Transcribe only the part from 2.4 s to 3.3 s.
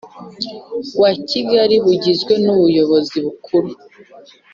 n umuyobozi